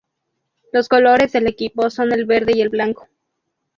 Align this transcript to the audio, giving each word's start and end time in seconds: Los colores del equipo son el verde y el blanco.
Los 0.71 0.87
colores 0.89 1.31
del 1.31 1.45
equipo 1.45 1.91
son 1.91 2.11
el 2.11 2.25
verde 2.25 2.53
y 2.55 2.61
el 2.61 2.69
blanco. 2.69 3.07